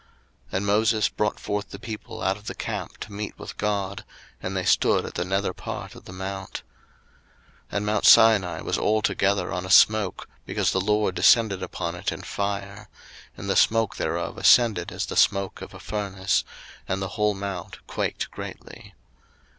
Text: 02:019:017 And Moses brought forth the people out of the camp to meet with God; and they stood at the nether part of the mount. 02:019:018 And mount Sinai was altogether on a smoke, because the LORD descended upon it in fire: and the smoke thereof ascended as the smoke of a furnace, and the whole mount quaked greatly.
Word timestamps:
02:019:017 0.47 0.57
And 0.57 0.65
Moses 0.65 1.09
brought 1.09 1.39
forth 1.39 1.69
the 1.69 1.77
people 1.77 2.23
out 2.23 2.35
of 2.35 2.47
the 2.47 2.55
camp 2.55 2.97
to 3.01 3.13
meet 3.13 3.37
with 3.37 3.55
God; 3.57 4.03
and 4.41 4.57
they 4.57 4.65
stood 4.65 5.05
at 5.05 5.13
the 5.13 5.23
nether 5.23 5.53
part 5.53 5.93
of 5.93 6.05
the 6.05 6.11
mount. 6.11 6.63
02:019:018 7.69 7.71
And 7.77 7.85
mount 7.85 8.05
Sinai 8.05 8.61
was 8.61 8.79
altogether 8.79 9.51
on 9.53 9.63
a 9.63 9.69
smoke, 9.69 10.27
because 10.47 10.71
the 10.71 10.81
LORD 10.81 11.13
descended 11.13 11.61
upon 11.61 11.93
it 11.93 12.11
in 12.11 12.23
fire: 12.23 12.89
and 13.37 13.47
the 13.47 13.55
smoke 13.55 13.97
thereof 13.97 14.39
ascended 14.39 14.91
as 14.91 15.05
the 15.05 15.15
smoke 15.15 15.61
of 15.61 15.71
a 15.75 15.79
furnace, 15.79 16.43
and 16.87 16.99
the 16.99 17.09
whole 17.09 17.35
mount 17.35 17.77
quaked 17.85 18.31
greatly. 18.31 18.95